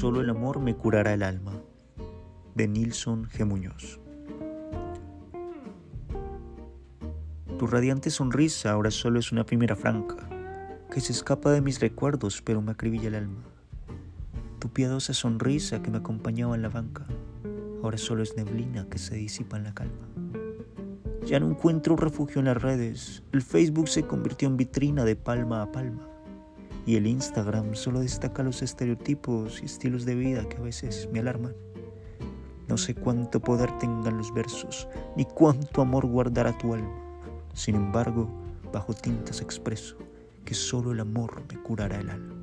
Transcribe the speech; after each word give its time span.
solo 0.00 0.22
el 0.22 0.30
amor 0.30 0.60
me 0.60 0.74
curará 0.74 1.12
el 1.12 1.22
alma. 1.22 1.52
De 2.54 2.66
Nilson 2.66 3.28
G. 3.28 3.44
Muñoz. 3.44 4.00
Tu 7.58 7.66
radiante 7.66 8.08
sonrisa 8.08 8.70
ahora 8.70 8.90
solo 8.90 9.18
es 9.18 9.30
una 9.30 9.44
primera 9.44 9.76
franca, 9.76 10.16
que 10.90 11.02
se 11.02 11.12
escapa 11.12 11.50
de 11.50 11.60
mis 11.60 11.80
recuerdos 11.80 12.40
pero 12.40 12.62
me 12.62 12.72
acribilla 12.72 13.08
el 13.08 13.14
alma. 13.16 13.42
Tu 14.58 14.70
piadosa 14.70 15.12
sonrisa 15.12 15.82
que 15.82 15.90
me 15.90 15.98
acompañaba 15.98 16.54
en 16.54 16.62
la 16.62 16.70
banca, 16.70 17.04
ahora 17.82 17.98
solo 17.98 18.22
es 18.22 18.34
neblina 18.38 18.88
que 18.88 18.96
se 18.96 19.16
disipa 19.16 19.58
en 19.58 19.64
la 19.64 19.74
calma. 19.74 20.08
Ya 21.26 21.40
no 21.40 21.50
encuentro 21.50 21.96
refugio 21.96 22.38
en 22.38 22.46
las 22.46 22.62
redes, 22.62 23.22
el 23.32 23.42
Facebook 23.42 23.88
se 23.88 24.04
convirtió 24.04 24.48
en 24.48 24.56
vitrina 24.56 25.04
de 25.04 25.16
palma 25.16 25.60
a 25.60 25.70
palma 25.70 26.09
y 26.86 26.96
el 26.96 27.06
Instagram 27.06 27.74
solo 27.74 28.00
destaca 28.00 28.42
los 28.42 28.62
estereotipos 28.62 29.62
y 29.62 29.66
estilos 29.66 30.04
de 30.04 30.14
vida 30.14 30.48
que 30.48 30.56
a 30.56 30.60
veces 30.60 31.08
me 31.12 31.20
alarman. 31.20 31.54
No 32.68 32.76
sé 32.76 32.94
cuánto 32.94 33.40
poder 33.40 33.76
tengan 33.78 34.16
los 34.16 34.32
versos, 34.32 34.88
ni 35.16 35.24
cuánto 35.24 35.82
amor 35.82 36.06
guardará 36.06 36.56
tu 36.56 36.74
alma. 36.74 36.94
Sin 37.52 37.74
embargo, 37.74 38.28
bajo 38.72 38.94
tintas 38.94 39.40
expreso 39.40 39.96
que 40.44 40.54
solo 40.54 40.92
el 40.92 41.00
amor 41.00 41.42
me 41.48 41.60
curará 41.60 41.98
el 41.98 42.10
alma. 42.10 42.39